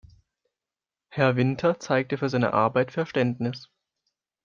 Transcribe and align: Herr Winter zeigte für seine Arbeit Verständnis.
Herr 1.09 1.35
Winter 1.35 1.79
zeigte 1.79 2.17
für 2.17 2.27
seine 2.27 2.53
Arbeit 2.53 2.91
Verständnis. 2.91 3.69